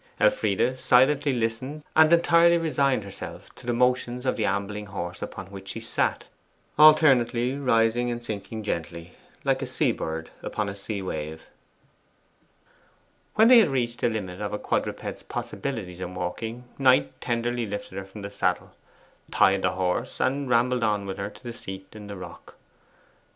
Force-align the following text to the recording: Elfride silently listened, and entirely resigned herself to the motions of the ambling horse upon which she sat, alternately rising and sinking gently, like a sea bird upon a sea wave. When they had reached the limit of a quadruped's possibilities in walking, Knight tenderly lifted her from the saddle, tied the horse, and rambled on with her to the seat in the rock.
Elfride 0.19 0.79
silently 0.79 1.31
listened, 1.31 1.83
and 1.95 2.11
entirely 2.11 2.57
resigned 2.57 3.03
herself 3.03 3.53
to 3.53 3.67
the 3.67 3.71
motions 3.71 4.25
of 4.25 4.35
the 4.35 4.45
ambling 4.45 4.87
horse 4.87 5.21
upon 5.21 5.51
which 5.51 5.67
she 5.67 5.79
sat, 5.79 6.25
alternately 6.79 7.55
rising 7.55 8.09
and 8.09 8.23
sinking 8.23 8.63
gently, 8.63 9.13
like 9.43 9.61
a 9.61 9.67
sea 9.67 9.91
bird 9.91 10.31
upon 10.41 10.67
a 10.69 10.75
sea 10.75 11.03
wave. 11.03 11.51
When 13.35 13.47
they 13.47 13.59
had 13.59 13.67
reached 13.69 14.01
the 14.01 14.09
limit 14.09 14.41
of 14.41 14.53
a 14.53 14.57
quadruped's 14.57 15.21
possibilities 15.21 15.99
in 16.01 16.15
walking, 16.15 16.63
Knight 16.79 17.21
tenderly 17.21 17.67
lifted 17.67 17.99
her 17.99 18.05
from 18.05 18.23
the 18.23 18.31
saddle, 18.31 18.71
tied 19.29 19.61
the 19.61 19.73
horse, 19.73 20.19
and 20.19 20.49
rambled 20.49 20.81
on 20.81 21.05
with 21.05 21.19
her 21.19 21.29
to 21.29 21.43
the 21.43 21.53
seat 21.53 21.89
in 21.91 22.07
the 22.07 22.17
rock. 22.17 22.55